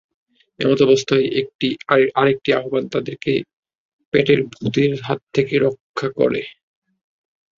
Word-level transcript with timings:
এমতাবস্থায় 0.59 1.25
আরেকটি 2.15 2.49
আহ্বান 2.53 2.83
তাদেরকে 2.93 3.33
পেটের 4.13 4.39
ভূতের 4.51 4.91
হাত 5.01 5.19
থেকে 5.35 5.55
রক্ষা 5.59 6.07
করে। 6.19 6.41